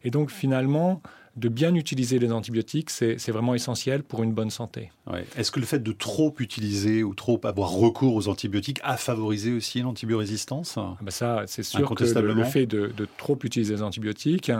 Et 0.04 0.10
donc 0.10 0.30
finalement 0.30 1.02
de 1.36 1.48
bien 1.50 1.74
utiliser 1.74 2.18
les 2.18 2.32
antibiotiques, 2.32 2.90
c'est 2.90 3.30
vraiment 3.30 3.54
essentiel 3.54 4.02
pour 4.02 4.22
une 4.22 4.32
bonne 4.32 4.50
santé. 4.50 4.90
Est-ce 5.36 5.52
que 5.52 5.60
le 5.60 5.66
fait 5.66 5.82
de 5.82 5.92
trop 5.92 6.34
utiliser 6.38 7.02
ou 7.02 7.14
trop 7.14 7.40
avoir 7.44 7.70
recours 7.70 8.14
aux 8.14 8.28
antibiotiques 8.28 8.80
a 8.82 8.96
favorisé 8.96 9.52
aussi 9.52 9.82
l'antibiorésistance 9.82 10.78
ah 10.78 10.96
bah 11.02 11.10
Ça, 11.10 11.44
c'est 11.46 11.62
sûr 11.62 11.94
que 11.94 12.04
le, 12.04 12.44
fait 12.44 12.66
de, 12.66 12.92
trop 13.18 13.38
utiliser 13.42 13.74
les 13.74 13.82
antibiotiques, 13.82 14.50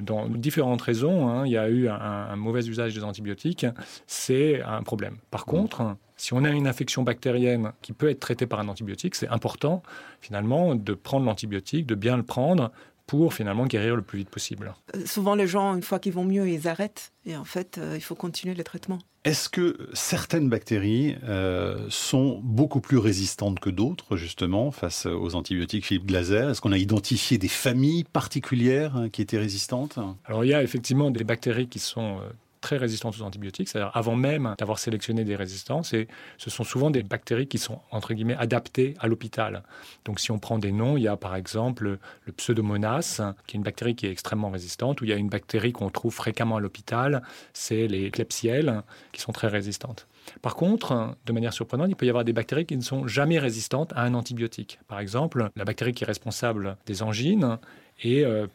dans 0.00 0.28
différentes 0.28 0.82
raisons, 0.82 1.28
hein, 1.28 1.46
il 1.46 1.52
y 1.52 1.58
a 1.58 1.68
eu 1.68 1.88
un, 1.88 2.36
mauvais 2.36 2.66
usage 2.66 2.94
des 2.94 3.04
antibiotiques, 3.04 3.66
c'est 4.06 4.62
un 4.62 4.82
problème. 4.82 5.18
Par 5.30 5.44
contre, 5.44 5.96
si 6.16 6.32
on 6.32 6.44
a 6.44 6.50
une 6.50 6.66
infection 6.66 7.02
bactérienne 7.02 7.72
qui 7.82 7.92
peut 7.92 8.08
être 8.08 8.20
traitée 8.20 8.46
par 8.46 8.60
un 8.60 8.68
antibiotique, 8.68 9.14
c'est 9.14 9.28
important 9.28 9.82
finalement 10.20 10.74
de 10.74 10.94
prendre 10.94 11.26
l'antibiotique, 11.26 11.86
de 11.86 11.94
bien 11.94 12.16
le 12.16 12.22
prendre 12.22 12.70
pour 13.06 13.34
finalement 13.34 13.66
guérir 13.66 13.96
le 13.96 14.02
plus 14.02 14.18
vite 14.18 14.30
possible. 14.30 14.74
Euh, 14.94 15.06
souvent, 15.06 15.34
les 15.34 15.46
gens, 15.46 15.74
une 15.74 15.82
fois 15.82 15.98
qu'ils 15.98 16.12
vont 16.12 16.24
mieux, 16.24 16.48
ils 16.48 16.68
arrêtent. 16.68 17.12
Et 17.26 17.36
en 17.36 17.44
fait, 17.44 17.78
euh, 17.78 17.94
il 17.96 18.00
faut 18.00 18.14
continuer 18.14 18.54
le 18.54 18.64
traitement. 18.64 18.98
Est-ce 19.24 19.48
que 19.48 19.88
certaines 19.94 20.50
bactéries 20.50 21.16
euh, 21.24 21.86
sont 21.88 22.40
beaucoup 22.42 22.80
plus 22.80 22.98
résistantes 22.98 23.58
que 23.58 23.70
d'autres, 23.70 24.16
justement, 24.16 24.70
face 24.70 25.06
aux 25.06 25.34
antibiotiques 25.34 25.86
Philippe 25.86 26.06
Glaser? 26.06 26.50
Est-ce 26.50 26.60
qu'on 26.60 26.72
a 26.72 26.78
identifié 26.78 27.38
des 27.38 27.48
familles 27.48 28.04
particulières 28.04 28.96
hein, 28.96 29.08
qui 29.08 29.22
étaient 29.22 29.38
résistantes? 29.38 29.98
Alors, 30.26 30.44
il 30.44 30.48
y 30.48 30.54
a 30.54 30.62
effectivement 30.62 31.10
des 31.10 31.24
bactéries 31.24 31.68
qui 31.68 31.78
sont 31.78 32.18
très 32.64 32.78
résistantes 32.78 33.14
aux 33.20 33.22
antibiotiques, 33.22 33.68
c'est-à-dire 33.68 33.90
avant 33.94 34.16
même 34.16 34.54
d'avoir 34.58 34.78
sélectionné 34.78 35.24
des 35.24 35.36
résistances. 35.36 35.92
Et 35.92 36.08
ce 36.38 36.48
sont 36.48 36.64
souvent 36.64 36.90
des 36.90 37.02
bactéries 37.02 37.46
qui 37.46 37.58
sont, 37.58 37.78
entre 37.90 38.14
guillemets, 38.14 38.36
adaptées 38.38 38.94
à 39.00 39.06
l'hôpital. 39.06 39.62
Donc 40.06 40.18
si 40.18 40.30
on 40.30 40.38
prend 40.38 40.58
des 40.58 40.72
noms, 40.72 40.96
il 40.96 41.02
y 41.02 41.08
a 41.08 41.18
par 41.18 41.36
exemple 41.36 41.98
le 42.24 42.32
pseudomonas, 42.32 43.20
qui 43.46 43.56
est 43.56 43.58
une 43.58 43.62
bactérie 43.62 43.94
qui 43.94 44.06
est 44.06 44.10
extrêmement 44.10 44.48
résistante, 44.48 45.02
ou 45.02 45.04
il 45.04 45.10
y 45.10 45.12
a 45.12 45.16
une 45.16 45.28
bactérie 45.28 45.72
qu'on 45.72 45.90
trouve 45.90 46.14
fréquemment 46.14 46.56
à 46.56 46.60
l'hôpital, 46.60 47.22
c'est 47.52 47.86
les 47.86 48.10
Klebsiella, 48.10 48.84
qui 49.12 49.20
sont 49.20 49.32
très 49.32 49.48
résistantes. 49.48 50.06
Par 50.40 50.54
contre, 50.54 51.16
de 51.26 51.32
manière 51.34 51.52
surprenante, 51.52 51.90
il 51.90 51.96
peut 51.96 52.06
y 52.06 52.08
avoir 52.08 52.24
des 52.24 52.32
bactéries 52.32 52.64
qui 52.64 52.78
ne 52.78 52.82
sont 52.82 53.06
jamais 53.06 53.38
résistantes 53.38 53.92
à 53.94 54.04
un 54.04 54.14
antibiotique. 54.14 54.78
Par 54.88 55.00
exemple, 55.00 55.50
la 55.54 55.64
bactérie 55.66 55.92
qui 55.92 56.04
est 56.04 56.06
responsable 56.06 56.78
des 56.86 57.02
angines 57.02 57.58
est 58.02 58.24
euh, 58.24 58.46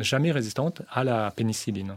jamais 0.00 0.32
résistante 0.32 0.82
à 0.90 1.04
la 1.04 1.30
pénicilline. 1.30 1.94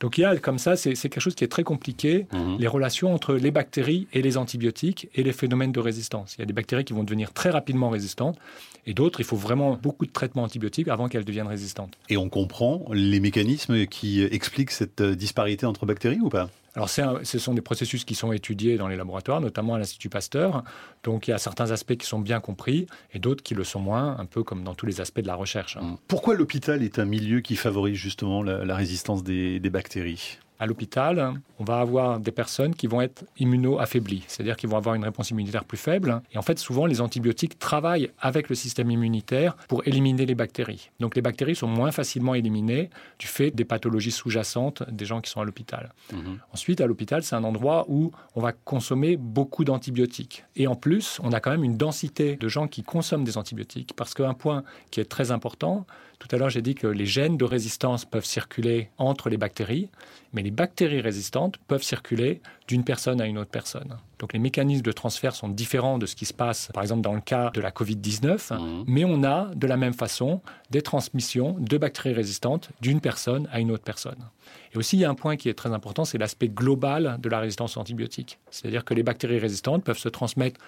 Donc 0.00 0.18
il 0.18 0.22
y 0.22 0.24
a 0.24 0.36
comme 0.36 0.58
ça, 0.58 0.76
c'est 0.76 0.94
quelque 0.94 1.20
chose 1.20 1.34
qui 1.34 1.44
est 1.44 1.48
très 1.48 1.64
compliqué, 1.64 2.26
mhm. 2.32 2.58
les 2.58 2.66
relations 2.66 3.12
entre 3.12 3.34
les 3.34 3.50
bactéries 3.50 4.06
et 4.12 4.22
les 4.22 4.36
antibiotiques 4.36 5.08
et 5.14 5.22
les 5.22 5.32
phénomènes 5.32 5.72
de 5.72 5.80
résistance. 5.80 6.34
Il 6.36 6.40
y 6.40 6.42
a 6.42 6.46
des 6.46 6.52
bactéries 6.52 6.84
qui 6.84 6.92
vont 6.92 7.04
devenir 7.04 7.32
très 7.32 7.50
rapidement 7.50 7.90
résistantes 7.90 8.38
et 8.86 8.94
d'autres, 8.94 9.20
il 9.20 9.24
faut 9.24 9.36
vraiment 9.36 9.78
beaucoup 9.82 10.06
de 10.06 10.12
traitements 10.12 10.42
antibiotiques 10.42 10.88
avant 10.88 11.08
qu'elles 11.08 11.24
deviennent 11.24 11.46
résistantes. 11.46 11.94
Et 12.08 12.16
on 12.16 12.28
comprend 12.28 12.84
les 12.92 13.20
mécanismes 13.20 13.86
qui 13.86 14.22
expliquent 14.22 14.70
cette 14.70 15.00
euh, 15.00 15.14
disparité 15.14 15.66
entre 15.66 15.86
bactéries 15.86 16.20
ou 16.20 16.28
pas? 16.28 16.50
Alors, 16.74 16.90
ce 16.90 17.38
sont 17.38 17.54
des 17.54 17.60
processus 17.60 18.04
qui 18.04 18.16
sont 18.16 18.32
étudiés 18.32 18.76
dans 18.76 18.88
les 18.88 18.96
laboratoires, 18.96 19.40
notamment 19.40 19.74
à 19.74 19.78
l'Institut 19.78 20.08
Pasteur. 20.08 20.64
Donc, 21.04 21.28
il 21.28 21.30
y 21.30 21.34
a 21.34 21.38
certains 21.38 21.70
aspects 21.70 21.96
qui 21.96 22.06
sont 22.06 22.18
bien 22.18 22.40
compris 22.40 22.86
et 23.12 23.20
d'autres 23.20 23.44
qui 23.44 23.54
le 23.54 23.62
sont 23.62 23.78
moins, 23.78 24.18
un 24.18 24.26
peu 24.26 24.42
comme 24.42 24.64
dans 24.64 24.74
tous 24.74 24.86
les 24.86 25.00
aspects 25.00 25.20
de 25.20 25.26
la 25.28 25.36
recherche. 25.36 25.76
Mmh. 25.76 25.96
Pourquoi 26.08 26.34
l'hôpital 26.34 26.82
est 26.82 26.98
un 26.98 27.04
milieu 27.04 27.40
qui 27.40 27.54
favorise 27.54 27.96
justement 27.96 28.42
la, 28.42 28.74
résistance 28.74 29.22
des 29.22 29.60
bactéries? 29.70 30.38
À 30.58 30.66
l'hôpital, 30.66 31.34
on 31.58 31.64
va 31.64 31.80
avoir 31.80 32.20
des 32.20 32.30
personnes 32.30 32.74
qui 32.74 32.86
vont 32.86 33.00
être 33.00 33.24
immuno-affaiblies, 33.38 34.24
c'est-à-dire 34.28 34.56
qu'ils 34.56 34.68
vont 34.68 34.76
avoir 34.76 34.94
une 34.94 35.04
réponse 35.04 35.30
immunitaire 35.30 35.64
plus 35.64 35.78
faible. 35.78 36.22
Et 36.32 36.38
en 36.38 36.42
fait, 36.42 36.58
souvent, 36.58 36.86
les 36.86 37.00
antibiotiques 37.00 37.58
travaillent 37.58 38.10
avec 38.20 38.48
le 38.48 38.54
système 38.54 38.90
immunitaire 38.90 39.56
pour 39.68 39.86
éliminer 39.86 40.26
les 40.26 40.34
bactéries. 40.34 40.90
Donc 41.00 41.16
les 41.16 41.22
bactéries 41.22 41.56
sont 41.56 41.66
moins 41.66 41.90
facilement 41.90 42.34
éliminées 42.34 42.90
du 43.18 43.26
fait 43.26 43.50
des 43.50 43.64
pathologies 43.64 44.10
sous-jacentes 44.10 44.82
des 44.90 45.04
gens 45.04 45.20
qui 45.20 45.30
sont 45.30 45.40
à 45.40 45.44
l'hôpital. 45.44 45.92
Mhm. 46.12 46.38
Ensuite, 46.52 46.80
à 46.80 46.86
l'hôpital, 46.86 47.22
c'est 47.22 47.34
un 47.34 47.44
endroit 47.44 47.86
où 47.88 48.12
on 48.34 48.40
va 48.40 48.52
consommer 48.52 49.16
beaucoup 49.16 49.64
d'antibiotiques. 49.64 50.44
Et 50.56 50.66
en 50.66 50.76
plus, 50.76 51.18
on 51.22 51.32
a 51.32 51.40
quand 51.40 51.50
même 51.50 51.64
une 51.64 51.76
densité 51.76 52.36
de 52.36 52.48
gens 52.48 52.68
qui 52.68 52.82
consomment 52.82 53.24
des 53.24 53.38
antibiotiques, 53.38 53.92
parce 53.96 54.14
qu'un 54.14 54.34
point 54.34 54.64
qui 54.90 55.00
est 55.00 55.04
très 55.04 55.30
important, 55.30 55.86
tout 56.18 56.28
à 56.30 56.38
l'heure, 56.38 56.50
j'ai 56.50 56.62
dit 56.62 56.74
que 56.74 56.86
les 56.86 57.06
gènes 57.06 57.36
de 57.36 57.44
résistance 57.44 58.04
peuvent 58.04 58.24
circuler 58.24 58.90
entre 58.98 59.28
les 59.28 59.36
bactéries, 59.36 59.88
mais 60.32 60.42
les 60.42 60.50
bactéries 60.50 61.00
résistantes 61.00 61.58
peuvent 61.68 61.82
circuler 61.82 62.40
d'une 62.66 62.84
personne 62.84 63.20
à 63.20 63.26
une 63.26 63.38
autre 63.38 63.50
personne. 63.50 63.98
Donc 64.18 64.32
les 64.32 64.38
mécanismes 64.38 64.82
de 64.82 64.92
transfert 64.92 65.34
sont 65.34 65.48
différents 65.48 65.98
de 65.98 66.06
ce 66.06 66.16
qui 66.16 66.24
se 66.24 66.32
passe, 66.32 66.70
par 66.72 66.82
exemple, 66.82 67.02
dans 67.02 67.12
le 67.12 67.20
cas 67.20 67.50
de 67.50 67.60
la 67.60 67.70
Covid-19, 67.70 68.54
mmh. 68.54 68.84
mais 68.86 69.04
on 69.04 69.22
a 69.22 69.50
de 69.54 69.66
la 69.66 69.76
même 69.76 69.92
façon 69.92 70.40
des 70.70 70.82
transmissions 70.82 71.56
de 71.58 71.78
bactéries 71.78 72.14
résistantes 72.14 72.70
d'une 72.80 73.00
personne 73.00 73.48
à 73.52 73.60
une 73.60 73.70
autre 73.70 73.84
personne. 73.84 74.18
Et 74.72 74.78
aussi, 74.78 74.96
il 74.96 75.00
y 75.00 75.04
a 75.04 75.10
un 75.10 75.14
point 75.14 75.36
qui 75.36 75.48
est 75.48 75.54
très 75.54 75.72
important, 75.72 76.04
c'est 76.04 76.18
l'aspect 76.18 76.48
global 76.48 77.18
de 77.20 77.28
la 77.28 77.38
résistance 77.38 77.76
antibiotique. 77.76 78.38
C'est-à-dire 78.50 78.84
que 78.84 78.94
les 78.94 79.02
bactéries 79.02 79.38
résistantes 79.38 79.84
peuvent 79.84 79.98
se 79.98 80.08
transmettre 80.08 80.60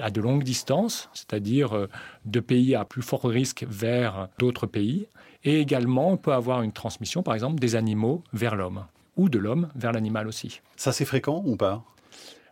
à 0.00 0.10
de 0.10 0.20
longues 0.20 0.44
distances, 0.44 1.08
c'est-à-dire 1.12 1.76
euh, 1.76 1.88
de 2.24 2.40
pays 2.40 2.74
à 2.74 2.84
plus 2.84 3.02
fort 3.02 3.24
risque 3.24 3.64
vers 3.68 4.28
d'autres 4.38 4.66
pays. 4.66 5.06
Et 5.44 5.60
également, 5.60 6.10
on 6.12 6.16
peut 6.16 6.32
avoir 6.32 6.62
une 6.62 6.72
transmission, 6.72 7.22
par 7.22 7.34
exemple, 7.34 7.58
des 7.58 7.74
animaux 7.76 8.22
vers 8.32 8.56
l'homme, 8.56 8.84
ou 9.16 9.28
de 9.28 9.38
l'homme 9.38 9.68
vers 9.74 9.92
l'animal 9.92 10.28
aussi. 10.28 10.60
Ça, 10.76 10.92
c'est 10.92 11.04
fréquent 11.04 11.42
ou 11.46 11.56
pas? 11.56 11.82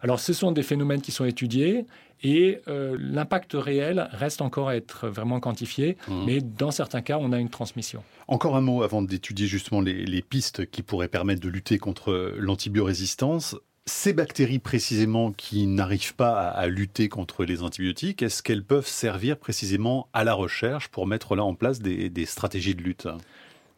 Alors, 0.00 0.21
ce 0.21 0.33
sont 0.33 0.52
des 0.52 0.62
phénomènes 0.62 1.00
qui 1.00 1.11
sont 1.11 1.25
étudiés 1.25 1.85
et 2.23 2.61
euh, 2.68 2.97
l'impact 2.99 3.52
réel 3.54 4.09
reste 4.12 4.42
encore 4.42 4.68
à 4.68 4.76
être 4.76 5.09
vraiment 5.09 5.40
quantifié, 5.40 5.97
mmh. 6.09 6.25
mais 6.26 6.40
dans 6.40 6.71
certains 6.71 7.02
cas, 7.02 7.18
on 7.21 7.33
a 7.33 7.38
une 7.38 7.49
transmission. 7.49 8.02
Encore 8.26 8.57
un 8.57 8.61
mot 8.61 8.83
avant 8.83 9.02
d'étudier 9.02 9.47
justement 9.47 9.80
les, 9.80 10.04
les, 10.04 10.23
pistes 10.23 10.68
qui 10.71 10.83
pourraient 10.83 11.09
permettre 11.09 11.40
de 11.40 11.49
lutter 11.49 11.78
contre 11.78 12.35
l'antibiorésistance 12.37 13.57
ces 13.88 14.12
bactéries 14.12 14.59
précisément 14.59 15.33
qui 15.33 15.66
n'arrivent 15.66 16.14
pas 16.14 16.49
à, 16.49 16.66
lutter 16.68 17.09
contre 17.09 17.45
les 17.45 17.62
antibiotiques, 17.62 18.23
est-ce 18.23 18.42
qu'elles 18.42 18.64
peuvent 18.64 18.87
servir 18.87 19.38
précisément 19.38 20.09
à 20.12 20.23
la 20.25 20.35
recherche 20.35 20.88
pour 20.88 21.07
mettre 21.07 21.35
là 21.35 21.42
en 21.42 21.54
place 21.54 21.80
des, 21.80 22.26
stratégies 22.26 22.75
de 22.75 22.83
lutte? 22.83 23.09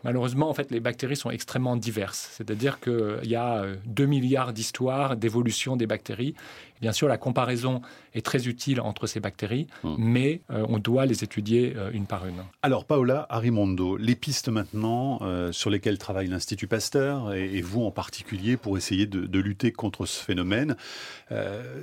Malheureusement, 0.04 0.48
en 0.48 0.54
fait, 0.54 0.70
les 0.70 0.80
bactéries 0.80 1.16
sont 1.16 1.30
extrêmement 1.30 1.76
diverses. 1.76 2.30
C'est-à-dire 2.32 2.80
qu'il 2.80 3.18
y 3.24 3.36
a 3.36 3.64
2 3.86 4.06
milliards 4.06 4.52
d'histoires 4.52 5.16
d'évolution 5.16 5.76
des 5.76 5.86
bactéries. 5.86 6.34
Bien 6.80 6.92
sûr, 6.92 7.08
la 7.08 7.18
comparaison 7.18 7.82
est 8.14 8.24
très 8.24 8.48
utile 8.48 8.80
entre 8.80 9.06
ces 9.06 9.20
bactéries, 9.20 9.66
hum. 9.84 9.96
mais 9.98 10.40
on 10.48 10.78
doit 10.78 11.04
les 11.04 11.22
étudier 11.22 11.74
une 11.92 12.06
par 12.06 12.26
une. 12.26 12.42
Alors, 12.62 12.86
Paola 12.86 13.26
Arimondo, 13.28 13.98
les 13.98 14.14
pistes 14.14 14.48
maintenant 14.48 15.20
sur 15.52 15.68
lesquelles 15.68 15.98
travaille 15.98 16.28
l'Institut 16.28 16.66
Pasteur, 16.66 17.34
et, 17.34 17.60
vous 17.60 17.82
en 17.82 17.90
particulier, 17.90 18.56
pour 18.56 18.78
essayer 18.78 19.04
de, 19.06 19.26
de 19.26 19.38
lutter 19.38 19.72
contre 19.72 20.06
ce 20.06 20.24
phénomène, 20.24 20.76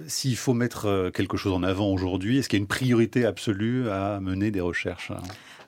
s'il 0.07 0.35
faut 0.35 0.55
mettre 0.55 1.11
quelque 1.13 1.37
chose 1.37 1.53
en 1.53 1.61
avant 1.61 1.91
aujourd'hui, 1.91 2.39
est-ce 2.39 2.49
qu'il 2.49 2.57
y 2.57 2.61
a 2.61 2.63
une 2.63 2.67
priorité 2.67 3.25
absolue 3.25 3.89
à 3.89 4.19
mener 4.19 4.49
des 4.49 4.61
recherches? 4.61 5.11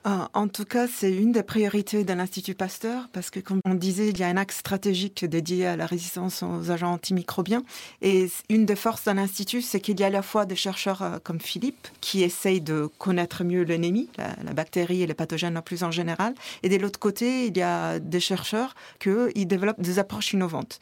En 0.04 0.48
tout 0.48 0.64
cas, 0.64 0.86
c'est 0.86 1.12
une 1.12 1.32
des 1.32 1.42
priorités 1.42 2.04
de 2.04 2.12
l'Institut 2.12 2.54
Pasteur 2.54 3.08
parce 3.12 3.30
que, 3.30 3.40
comme 3.40 3.60
on 3.64 3.74
disait, 3.74 4.08
il 4.08 4.18
y 4.18 4.22
a 4.22 4.28
un 4.28 4.36
axe 4.36 4.58
stratégique 4.58 5.24
dédié 5.24 5.66
à 5.66 5.76
la 5.76 5.84
résistance 5.86 6.42
aux 6.42 6.70
agents 6.70 6.92
antimicrobiens. 6.92 7.62
Et 8.00 8.30
une 8.48 8.64
des 8.64 8.76
forces 8.76 9.04
de 9.04 9.12
l'Institut, 9.12 9.60
c'est 9.60 9.80
qu'il 9.80 10.00
y 10.00 10.02
a 10.02 10.06
à 10.06 10.10
la 10.10 10.22
fois 10.22 10.46
des 10.46 10.56
chercheurs 10.56 11.02
euh, 11.02 11.18
comme 11.22 11.40
Philippe 11.40 11.88
qui 12.00 12.22
essayent 12.22 12.62
de 12.62 12.88
connaître 12.98 13.44
mieux 13.44 13.62
l'ennemi, 13.62 14.08
la, 14.16 14.36
la, 14.42 14.54
bactérie 14.54 15.02
et 15.02 15.06
les 15.06 15.14
pathogènes 15.14 15.58
en 15.58 15.62
plus 15.62 15.82
en 15.82 15.90
général. 15.90 16.34
Et 16.62 16.68
de 16.68 16.76
l'autre 16.76 16.98
côté, 16.98 17.46
il 17.46 17.56
y 17.56 17.62
a 17.62 17.98
des 17.98 18.20
chercheurs 18.20 18.74
qui 18.98 19.46
développent 19.46 19.80
des 19.80 19.98
approches 19.98 20.32
innovantes. 20.32 20.80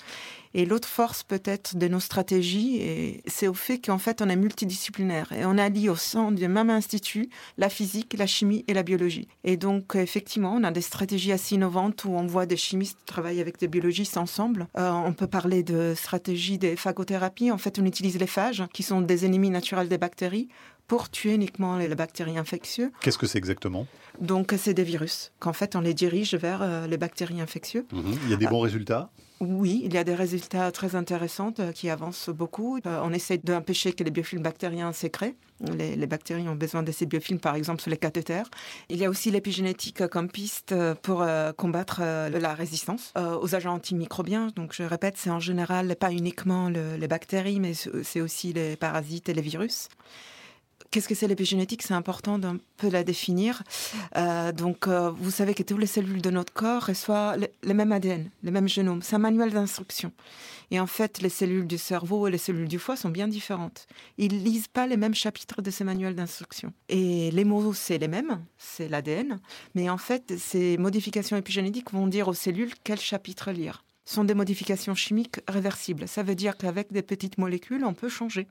Et 0.59 0.65
l'autre 0.65 0.89
force 0.89 1.23
peut-être 1.23 1.77
de 1.77 1.87
nos 1.87 2.01
stratégies, 2.01 3.23
c'est 3.29 3.47
au 3.47 3.55
fait 3.55 3.79
qu'en 3.79 3.99
fait 3.99 4.21
on 4.21 4.29
est 4.29 4.35
multidisciplinaire 4.35 5.31
et 5.31 5.45
on 5.45 5.57
allie 5.57 5.89
au 5.89 5.95
sein 5.95 6.33
du 6.33 6.49
même 6.49 6.69
institut 6.69 7.29
la 7.59 7.69
physique, 7.69 8.17
la 8.19 8.27
chimie 8.27 8.65
et 8.67 8.75
la 8.75 8.83
biologie. 8.83 9.29
Et 9.45 9.57
donc 9.57 9.95
effectivement, 9.95 10.57
on 10.57 10.65
a 10.65 10.73
des 10.73 10.81
stratégies 10.81 11.31
assez 11.31 11.55
innovantes 11.55 12.05
où 12.05 12.11
on 12.11 12.27
voit 12.27 12.45
des 12.45 12.57
chimistes 12.57 12.99
travailler 13.07 13.41
avec 13.41 13.61
des 13.61 13.69
biologistes 13.69 14.17
ensemble. 14.17 14.67
Euh, 14.77 14.91
on 14.91 15.13
peut 15.13 15.29
parler 15.29 15.63
de 15.63 15.95
stratégie 15.97 16.59
des 16.59 16.75
phagothérapies. 16.75 17.53
En 17.53 17.59
fait, 17.59 17.79
on 17.79 17.85
utilise 17.85 18.19
les 18.19 18.27
phages, 18.27 18.65
qui 18.73 18.83
sont 18.83 19.01
des 19.01 19.27
ennemis 19.27 19.51
naturels 19.51 19.89
des 19.89 19.97
bactéries, 19.97 20.49
pour 20.89 21.11
tuer 21.11 21.35
uniquement 21.35 21.77
les 21.77 21.95
bactéries 21.95 22.39
infectieuses. 22.39 22.91
Qu'est-ce 23.03 23.19
que 23.19 23.27
c'est 23.27 23.39
exactement? 23.39 23.87
Donc, 24.21 24.55
c'est 24.57 24.75
des 24.75 24.83
virus 24.83 25.33
qu'en 25.39 25.53
fait, 25.53 25.77
on 25.77 25.81
les 25.81 25.95
dirige 25.95 26.35
vers 26.35 26.63
euh, 26.63 26.87
les 26.87 26.97
bactéries 26.97 27.41
infectieuses. 27.41 27.85
Mhm. 27.93 28.19
Il 28.25 28.31
y 28.31 28.35
a 28.35 28.37
des 28.37 28.49
bons 28.49 28.61
résultats? 28.61 29.11
Oui, 29.41 29.83
il 29.85 29.95
y 29.95 29.99
a 29.99 30.03
des 30.03 30.17
résultats 30.17 30.73
très 30.73 30.97
intéressants 30.97 31.55
euh, 31.61 31.71
qui 31.71 31.91
avancent 31.91 32.31
beaucoup. 32.31 32.79
Euh, 32.87 33.01
on 33.05 33.13
essaie 33.13 33.39
d'empêcher 33.39 33.93
que 33.93 34.03
les 34.03 34.11
biofilms 34.11 34.43
bactériens 34.43 34.93
sécrètent. 34.93 35.37
Les, 35.61 35.95
les, 35.95 36.07
bactéries 36.07 36.49
ont 36.49 36.57
besoin 36.57 36.83
de 36.83 36.91
ces 36.91 37.05
biofilms, 37.05 37.39
par 37.39 37.55
exemple, 37.55 37.83
sur 37.83 37.91
les 37.91 37.97
cathéters. 37.97 38.49
Il 38.89 38.97
y 38.97 39.05
a 39.05 39.11
aussi 39.11 39.31
l'épigénétique 39.31 40.07
comme 40.07 40.29
piste 40.31 40.73
pour 41.03 41.27
combattre 41.57 42.01
la 42.01 42.55
résistance 42.55 43.13
aux 43.17 43.55
agents 43.57 43.75
antimicrobiens. 43.75 44.53
Donc, 44.55 44.73
je 44.73 44.85
répète, 44.85 45.15
c'est 45.17 45.31
en 45.31 45.41
général 45.41 45.97
pas 45.97 46.13
uniquement 46.13 46.69
les 46.69 47.09
bactéries, 47.09 47.59
mais 47.59 47.73
c'est 47.75 48.21
aussi 48.21 48.53
les 48.53 48.77
parasites 48.77 49.29
et 49.29 49.35
les 49.35 49.43
virus. 49.43 49.89
Qu'est-ce 50.91 51.09
que 51.09 51.15
c'est 51.15 51.29
l'épigénétique? 51.29 51.83
C'est 51.83 51.93
important 51.93 52.39
d'un 52.39 52.57
peu 52.79 52.89
la 52.89 53.05
définir. 53.05 53.63
Euh, 54.17 54.53
donc, 54.53 54.89
euh, 54.89 55.11
vous 55.11 55.31
savez 55.31 55.53
que 55.53 55.63
toutes 55.63 55.79
les 55.79 55.87
cellules 55.87 56.23
de 56.23 56.31
notre 56.31 56.53
corps 56.53 56.87
reçoivent 56.87 57.39
le, 57.63 57.75
même 57.75 57.93
ADN, 57.93 58.31
le 58.43 58.51
même 58.51 58.69
génome. 58.69 59.03
C'est 59.03 59.17
un 59.17 59.19
manuel 59.19 59.53
d'instruction. 59.53 60.13
Et 60.71 60.81
en 60.81 60.87
fait, 60.87 61.21
les 61.21 61.29
cellules 61.29 61.67
du 61.67 61.77
cerveau 61.77 62.27
et 62.27 62.31
les 62.31 62.39
cellules 62.39 62.69
du 62.69 62.79
foie 62.79 62.97
sont 62.97 63.11
bien 63.11 63.29
différentes. 63.29 63.87
Ils 64.17 64.43
lisent 64.43 64.69
pas 64.69 64.87
les 64.87 64.97
mêmes 64.97 65.15
chapitres 65.15 65.61
de 65.61 65.71
ces 65.71 65.85
manuels 65.85 66.15
d'instruction. 66.15 66.73
Et 66.89 67.31
les 67.33 67.45
mots, 67.45 67.75
c'est 67.75 67.99
les 67.99 68.09
mêmes, 68.09 68.43
c'est 68.57 68.89
l'ADN. 68.89 69.41
Mais 69.75 69.91
en 69.91 69.99
fait, 69.99 70.39
ces 70.39 70.79
modifications 70.79 71.37
épigénétiques 71.37 71.93
vont 71.93 72.07
dire 72.07 72.29
aux 72.29 72.35
cellules 72.35 72.73
quel 72.83 72.99
chapitre 72.99 73.51
lire. 73.51 73.85
Ce 74.07 74.15
sont 74.15 74.25
des 74.25 74.35
modifications 74.35 74.95
chimiques 74.95 75.41
réversibles. 75.49 76.09
Ça 76.09 76.23
veut 76.23 76.35
dire 76.35 76.57
qu'avec 76.57 76.91
des 76.93 77.03
petites 77.03 77.37
molécules, 77.37 77.85
on 77.85 77.93
peut 77.93 78.09
changer. 78.09 78.47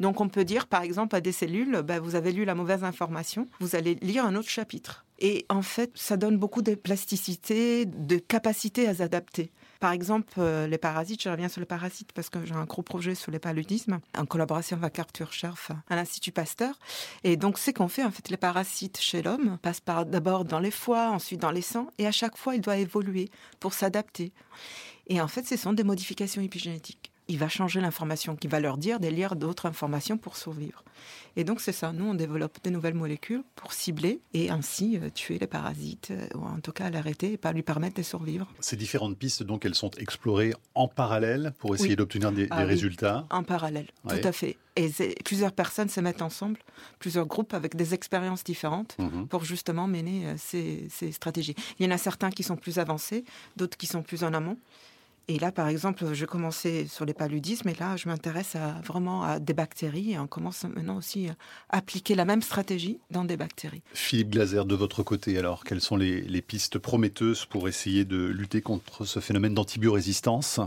Donc 0.00 0.20
on 0.20 0.28
peut 0.28 0.44
dire 0.44 0.66
par 0.66 0.82
exemple 0.82 1.16
à 1.16 1.20
des 1.20 1.32
cellules, 1.32 1.82
bah, 1.82 2.00
vous 2.00 2.14
avez 2.14 2.32
lu 2.32 2.44
la 2.44 2.54
mauvaise 2.54 2.84
information, 2.84 3.48
vous 3.60 3.76
allez 3.76 3.94
lire 3.96 4.24
un 4.24 4.34
autre 4.34 4.48
chapitre. 4.48 5.04
Et 5.20 5.46
en 5.48 5.62
fait, 5.62 5.92
ça 5.94 6.16
donne 6.16 6.36
beaucoup 6.36 6.60
de 6.60 6.74
plasticité, 6.74 7.86
de 7.86 8.16
capacité 8.16 8.88
à 8.88 8.94
s'adapter. 8.96 9.52
Par 9.78 9.92
exemple, 9.92 10.32
euh, 10.38 10.66
les 10.66 10.78
parasites, 10.78 11.22
je 11.22 11.28
reviens 11.28 11.48
sur 11.48 11.60
les 11.60 11.66
parasites 11.66 12.12
parce 12.12 12.30
que 12.30 12.44
j'ai 12.44 12.54
un 12.54 12.64
gros 12.64 12.82
projet 12.82 13.14
sur 13.14 13.30
les 13.30 13.38
paludismes 13.38 14.00
en 14.16 14.26
collaboration 14.26 14.76
avec 14.76 14.98
Arthur 14.98 15.32
Scherf 15.32 15.70
à 15.88 15.96
l'Institut 15.96 16.32
Pasteur. 16.32 16.78
Et 17.22 17.36
donc, 17.36 17.58
c'est 17.58 17.72
qu'on 17.72 17.88
fait, 17.88 18.02
en 18.02 18.10
fait, 18.10 18.28
les 18.28 18.36
parasites 18.36 18.98
chez 18.98 19.22
l'homme 19.22 19.58
passent 19.62 19.84
d'abord 20.06 20.44
dans 20.44 20.58
les 20.58 20.70
foies, 20.72 21.10
ensuite 21.10 21.40
dans 21.40 21.52
les 21.52 21.62
sangs, 21.62 21.90
et 21.98 22.06
à 22.06 22.12
chaque 22.12 22.36
fois, 22.36 22.56
il 22.56 22.60
doit 22.60 22.78
évoluer 22.78 23.30
pour 23.60 23.74
s'adapter. 23.74 24.32
Et 25.06 25.20
en 25.20 25.28
fait, 25.28 25.46
ce 25.46 25.56
sont 25.56 25.72
des 25.72 25.84
modifications 25.84 26.42
épigénétiques 26.42 27.13
il 27.28 27.38
va 27.38 27.48
changer 27.48 27.80
l'information 27.80 28.36
qui 28.36 28.48
va 28.48 28.60
leur 28.60 28.76
dire 28.76 29.00
de 29.00 29.08
lire 29.08 29.36
d'autres 29.36 29.66
informations 29.66 30.18
pour 30.18 30.36
survivre. 30.36 30.84
Et 31.36 31.44
donc 31.44 31.60
c'est 31.60 31.72
ça, 31.72 31.92
nous 31.92 32.04
on 32.04 32.14
développe 32.14 32.58
de 32.62 32.70
nouvelles 32.70 32.94
molécules 32.94 33.42
pour 33.56 33.72
cibler 33.72 34.20
et 34.34 34.50
ainsi 34.50 34.98
euh, 34.98 35.10
tuer 35.10 35.38
les 35.38 35.46
parasites, 35.46 36.12
euh, 36.12 36.26
ou 36.34 36.44
en 36.44 36.60
tout 36.60 36.72
cas 36.72 36.90
l'arrêter 36.90 37.32
et 37.32 37.36
pas 37.36 37.52
lui 37.52 37.62
permettre 37.62 37.96
de 37.96 38.02
survivre. 38.02 38.46
Ces 38.60 38.76
différentes 38.76 39.18
pistes, 39.18 39.42
donc 39.42 39.64
elles 39.64 39.74
sont 39.74 39.90
explorées 39.98 40.52
en 40.74 40.86
parallèle 40.86 41.52
pour 41.58 41.74
essayer 41.74 41.96
d'obtenir 41.96 42.30
des, 42.30 42.46
ah 42.50 42.64
résultats 42.64 43.26
En 43.30 43.42
parallèle, 43.42 43.88
tout 44.08 44.16
à 44.22 44.32
fait. 44.32 44.56
Et 44.76 44.90
plusieurs 45.24 45.52
personnes 45.52 45.88
se 45.88 46.00
mettent 46.00 46.22
ensemble, 46.22 46.58
plusieurs 46.98 47.26
groupes 47.26 47.54
avec 47.54 47.76
des 47.76 47.94
expériences 47.94 48.42
différentes 48.42 48.96
mhm. 48.98 49.28
pour 49.28 49.44
justement 49.44 49.86
mener 49.86 50.26
euh, 50.26 50.34
ces, 50.36 50.86
ces 50.90 51.12
stratégies. 51.12 51.54
Il 51.78 51.86
y 51.86 51.88
en 51.88 51.92
a 51.92 51.98
certains 51.98 52.30
qui 52.30 52.42
sont 52.42 52.56
plus 52.56 52.78
avancés, 52.78 53.24
d'autres 53.56 53.76
qui 53.76 53.86
sont 53.86 54.02
plus 54.02 54.24
en 54.24 54.34
amont. 54.34 54.58
Et 55.28 55.38
là, 55.38 55.52
par 55.52 55.68
exemple, 55.68 56.12
je 56.12 56.26
commençais 56.26 56.86
sur 56.86 57.04
les 57.04 57.14
paludismes, 57.14 57.68
et 57.68 57.74
là, 57.74 57.96
je 57.96 58.08
m'intéresse 58.08 58.56
vraiment 58.84 59.22
à 59.22 59.38
des 59.38 59.54
bactéries, 59.54 60.12
et 60.12 60.18
on 60.18 60.26
commence 60.26 60.64
maintenant 60.64 60.96
aussi 60.96 61.28
à 61.28 61.34
appliquer 61.70 62.14
la 62.14 62.24
même 62.24 62.42
stratégie 62.42 62.98
dans 63.10 63.24
des 63.24 63.36
bactéries. 63.36 63.82
Philippe 63.94 64.30
Glaser, 64.30 64.64
de 64.64 64.74
votre 64.74 65.02
côté, 65.02 65.38
alors, 65.38 65.64
quelles 65.64 65.80
sont 65.80 65.96
les, 65.96 66.20
les 66.20 66.42
pistes 66.42 66.78
prometteuses 66.78 67.46
pour 67.46 67.68
essayer 67.68 68.04
de 68.04 68.26
lutter 68.26 68.60
contre 68.60 69.04
ce 69.04 69.20
phénomène 69.20 69.54
d'antibiorésistance? 69.54 70.60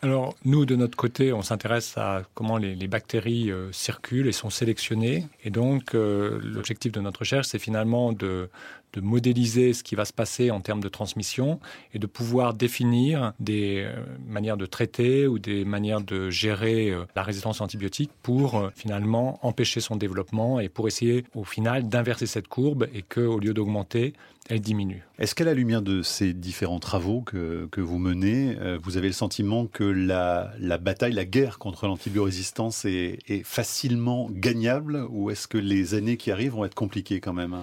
Alors, 0.00 0.36
nous, 0.44 0.64
de 0.64 0.76
notre 0.76 0.96
côté, 0.96 1.32
on 1.32 1.42
s'intéresse 1.42 1.98
à 1.98 2.22
comment 2.34 2.56
les, 2.56 2.76
bactéries 2.86 3.50
euh, 3.50 3.72
circulent 3.72 4.28
et 4.28 4.32
sont 4.32 4.50
sélectionnées. 4.50 5.26
Et 5.42 5.50
donc, 5.50 5.94
euh, 5.94 6.38
l'objectif 6.44 6.92
de 6.92 7.00
notre 7.00 7.20
recherche, 7.20 7.48
c'est 7.48 7.58
finalement 7.58 8.12
de, 8.12 8.48
de, 8.92 9.00
modéliser 9.00 9.72
ce 9.72 9.82
qui 9.82 9.94
va 9.94 10.04
se 10.04 10.12
passer 10.12 10.50
en 10.50 10.60
termes 10.60 10.80
de 10.80 10.88
transmission 10.88 11.60
et 11.94 11.98
de 11.98 12.06
pouvoir 12.06 12.54
définir 12.54 13.32
des 13.40 13.84
euh, 13.86 14.04
manières 14.26 14.56
de 14.56 14.66
traiter 14.66 15.26
ou 15.26 15.38
des 15.38 15.64
manières 15.64 16.00
de 16.00 16.30
gérer 16.30 16.92
la 17.16 17.22
résistance 17.22 17.60
antibiotique 17.60 18.10
pour 18.22 18.70
finalement 18.74 19.38
empêcher 19.46 19.80
son 19.80 19.96
développement 19.96 20.60
et 20.60 20.68
pour 20.68 20.88
essayer, 20.88 21.24
au 21.34 21.44
final, 21.44 21.88
d'inverser 21.88 22.26
cette 22.26 22.48
courbe 22.48 22.88
et 22.92 23.02
qu'au 23.02 23.38
lieu 23.38 23.54
d'augmenter, 23.54 24.14
elle 24.48 24.60
diminue. 24.60 25.04
Est-ce 25.18 25.34
qu'à 25.34 25.44
la 25.44 25.54
lumière 25.54 25.82
de 25.82 26.02
ces 26.02 26.32
différents 26.32 26.78
travaux 26.78 27.20
que, 27.20 27.68
que 27.70 27.80
vous 27.80 27.98
menez, 27.98 28.56
euh, 28.58 28.78
vous 28.82 28.96
avez 28.96 29.08
le 29.08 29.12
sentiment 29.12 29.66
que 29.66 29.84
la, 29.84 30.78
bataille, 30.78 31.12
la 31.12 31.26
guerre 31.26 31.58
contre 31.58 31.86
l'antibiorésistance 31.86 32.84
est, 32.84 33.18
est, 33.28 33.44
facilement 33.44 34.28
gagnable 34.30 35.06
ou 35.10 35.30
est-ce 35.30 35.48
que 35.48 35.58
les 35.58 35.94
années 35.94 36.16
qui 36.16 36.30
arrivent 36.30 36.52
vont 36.52 36.64
être 36.64 36.74
compliquées 36.74 37.20
quand 37.20 37.34
même 37.34 37.56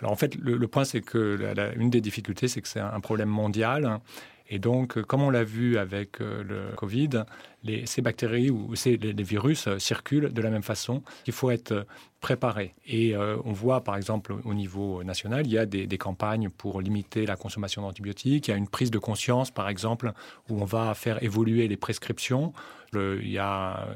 alors 0.00 0.12
en 0.12 0.16
fait, 0.16 0.34
le, 0.36 0.66
point, 0.66 0.84
c'est 0.84 1.02
que 1.02 1.18
la, 1.18 1.74
une 1.74 1.90
des 1.90 2.00
difficultés, 2.00 2.48
c'est 2.48 2.62
que 2.62 2.68
c'est 2.68 2.80
un 2.80 3.00
problème 3.00 3.28
mondial. 3.28 4.00
Et 4.48 4.58
donc, 4.58 5.00
comme 5.02 5.22
on 5.22 5.30
l'a 5.30 5.44
vu 5.44 5.78
avec 5.78 6.20
euh, 6.20 6.42
le 6.42 6.74
Covid, 6.76 7.24
les, 7.62 7.86
ces 7.86 8.02
bactéries 8.02 8.50
ou 8.50 8.74
ces, 8.74 8.96
les, 8.96 9.12
les, 9.12 9.22
virus 9.22 9.66
euh, 9.66 9.78
circulent 9.78 10.32
de 10.32 10.42
la 10.42 10.50
même 10.50 10.62
façon. 10.62 11.02
Il 11.26 11.32
faut 11.32 11.50
être 11.50 11.86
préparé. 12.20 12.74
Et 12.86 13.16
euh, 13.16 13.36
on 13.44 13.52
voit, 13.52 13.82
par 13.82 13.96
exemple, 13.96 14.34
au 14.44 14.54
niveau 14.54 15.02
national, 15.02 15.46
il 15.46 15.52
y 15.52 15.58
a 15.58 15.66
des, 15.66 15.86
des 15.86 15.98
campagnes 15.98 16.50
pour 16.50 16.80
limiter 16.80 17.26
la 17.26 17.36
consommation 17.36 17.82
d'antibiotiques. 17.82 18.48
Il 18.48 18.50
y 18.50 18.54
a 18.54 18.56
une 18.56 18.68
prise 18.68 18.90
de 18.90 18.98
conscience, 18.98 19.50
par 19.50 19.68
exemple, 19.68 20.12
où 20.48 20.60
on 20.60 20.64
va 20.64 20.94
faire 20.94 21.22
évoluer 21.22 21.66
les 21.66 21.76
prescriptions. 21.76 22.52
Le, 22.92 23.22
il 23.22 23.30
y 23.30 23.38
a 23.38 23.86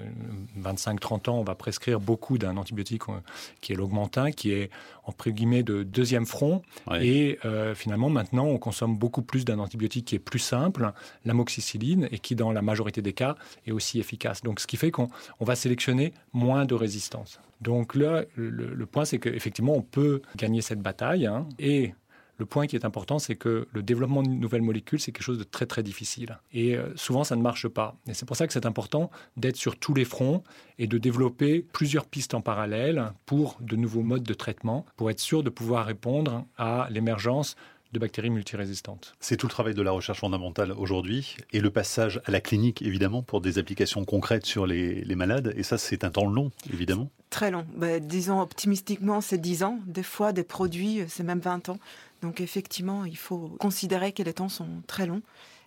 25-30 0.61 1.29
ans, 1.29 1.39
on 1.41 1.43
va 1.43 1.57
prescrire 1.57 1.99
beaucoup 1.99 2.39
d'un 2.39 2.57
antibiotique 2.57 3.03
euh, 3.09 3.15
qui 3.61 3.73
est 3.73 3.77
l'augmentin, 3.77 4.31
qui 4.31 4.53
est 4.53 4.71
entre 5.05 5.31
guillemets 5.31 5.65
de 5.65 5.83
deuxième 5.83 6.27
front. 6.27 6.63
Ouais. 6.89 7.07
Et 7.07 7.39
euh, 7.45 7.75
finalement, 7.75 8.09
maintenant, 8.09 8.47
on 8.47 8.59
consomme 8.59 8.97
beaucoup 8.97 9.23
plus 9.23 9.45
d'un 9.45 9.59
antibiotique 9.59 10.07
qui 10.07 10.15
est 10.15 10.21
plus 10.21 10.39
simple, 10.39 10.93
l'amoxicilline, 11.25 12.09
et 12.13 12.21
qui, 12.21 12.37
dans 12.37 12.53
la 12.53 12.63
majorité 12.63 13.03
des 13.03 13.13
cas, 13.13 13.35
est 13.67 13.73
aussi 13.73 13.99
efficace. 13.99 14.43
Donc, 14.43 14.61
ce 14.61 14.67
qui 14.67 14.77
fait 14.77 14.91
qu'on 14.91 15.09
va 15.41 15.57
sélectionner 15.57 16.13
moins 16.33 16.65
de 16.65 16.75
résistance. 16.75 17.41
Donc 17.61 17.95
là, 17.95 18.25
le, 18.37 18.87
point, 18.87 19.05
c'est 19.05 19.19
qu'effectivement, 19.19 19.75
on 19.75 19.83
peut 19.83 20.23
gagner 20.37 20.61
cette 20.61 20.81
bataille. 20.81 21.27
Hein, 21.27 21.49
et 21.59 21.95
le 22.37 22.47
point 22.47 22.67
qui 22.67 22.77
est 22.77 22.85
important, 22.85 23.19
c'est 23.19 23.37
que 23.37 23.69
le 23.73 23.83
développement 23.83 24.23
de 24.23 24.29
nouvelles 24.29 24.63
molécules, 24.63 25.01
c'est 25.01 25.13
quelque 25.13 25.23
chose 25.23 25.39
de 25.39 25.45
très 25.45 25.67
très 25.67 25.83
difficile. 25.83 26.39
Et 26.53 26.77
euh, 26.77 26.95
souvent, 26.97 27.23
ça 27.23 27.37
ne 27.37 27.43
marche 27.43 27.69
pas. 27.69 27.97
Et 28.09 28.15
c'est 28.15 28.27
pour 28.27 28.37
ça 28.37 28.47
que 28.47 28.53
c'est 28.53 28.67
important 28.67 29.11
d'être 29.37 29.57
sur 29.57 29.79
tous 29.79 29.95
les 29.95 30.05
fronts 30.05 30.43
et 30.79 30.87
de 30.87 30.99
développer 30.99 31.65
plusieurs 31.73 32.07
pistes 32.07 32.35
en 32.35 32.41
parallèle 32.41 33.13
pour 33.25 33.57
de 33.61 33.77
nouveaux 33.77 34.03
modes 34.03 34.25
de 34.25 34.35
traitement, 34.35 34.85
pour 34.97 35.11
être 35.11 35.21
sûr 35.21 35.43
de 35.43 35.51
pouvoir 35.51 35.87
répondre 35.87 36.45
à 36.59 36.89
l'émergence 36.91 37.55
de 37.95 37.99
bactéries 37.99 38.29
multirésistantes. 38.29 39.15
C'est 39.21 39.39
tout 39.39 39.47
le 39.47 39.51
travail 39.51 39.73
de 39.73 39.81
la 39.81 39.93
recherche 39.93 40.21
fondamentale 40.21 40.73
aujourd'hui 40.73 41.37
et 41.53 41.61
le 41.61 41.71
passage 41.71 42.21
à 42.27 42.31
la 42.31 42.43
clinique, 42.43 42.83
évidemment, 42.83 43.23
pour 43.23 43.41
des 43.41 43.59
applications 43.59 44.05
concrètes 44.05 44.45
sur 44.45 44.67
les, 44.67 45.05
malades. 45.15 45.55
Et 45.57 45.63
ça, 45.63 45.79
c'est 45.79 46.05
un 46.05 46.11
temps 46.11 46.27
long, 46.27 46.51
évidemment. 46.73 47.09
Très 47.31 47.51
long. 47.51 47.65
Ben, 47.77 48.05
disons 48.05 48.41
optimistiquement, 48.41 49.21
c'est 49.21 49.39
10 49.39 49.63
ans. 49.63 49.79
Des 49.87 50.03
fois, 50.03 50.33
des 50.33 50.43
produits, 50.43 51.05
c'est 51.09 51.23
même 51.23 51.39
20 51.39 51.71
ans. 51.71 51.79
Donc 52.21 52.41
effectivement, 52.41 53.05
il 53.05 53.17
faut 53.17 53.55
considérer 53.61 54.13
que 54.13 54.23
les 54.23 54.33
temps 54.33 54.49
sont 54.49 54.69
très 54.87 55.07
longs. 55.07 55.23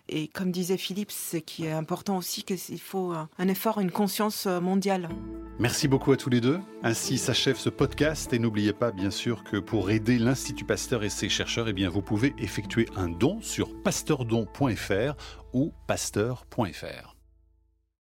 Et 0.08 0.28
comme 0.28 0.50
disait 0.50 0.76
Philippe, 0.76 1.10
ce 1.10 1.36
qui 1.36 1.64
est 1.66 1.72
important 1.72 2.16
aussi, 2.16 2.42
qu'il 2.42 2.80
faut 2.80 3.12
un 3.12 3.48
effort, 3.48 3.80
une 3.80 3.90
conscience 3.90 4.46
mondiale. 4.46 5.08
Merci 5.58 5.88
beaucoup 5.88 6.12
à 6.12 6.16
tous 6.16 6.30
les 6.30 6.40
deux. 6.40 6.60
Ainsi 6.82 7.18
s'achève 7.18 7.56
ce 7.56 7.68
podcast 7.68 8.32
et 8.32 8.38
n'oubliez 8.38 8.72
pas 8.72 8.92
bien 8.92 9.10
sûr 9.10 9.42
que 9.42 9.56
pour 9.56 9.90
aider 9.90 10.18
l'Institut 10.18 10.64
Pasteur 10.64 11.02
et 11.02 11.08
ses 11.08 11.28
chercheurs, 11.28 11.68
eh 11.68 11.86
vous 11.86 12.02
pouvez 12.02 12.34
effectuer 12.38 12.86
un 12.96 13.08
don 13.08 13.40
sur 13.40 13.82
pasteurdon.fr 13.82 15.14
ou 15.52 15.72
pasteur.fr. 15.86 17.17